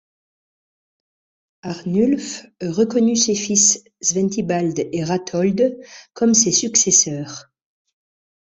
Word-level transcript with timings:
Arnulf 1.61 2.43
reconnut 2.59 3.17
ses 3.17 3.35
fils 3.35 3.83
Sventibald 4.01 4.79
et 4.91 5.03
Ratold 5.03 5.79
comme 6.13 6.33
ses 6.33 6.51
successeurs. 6.51 7.51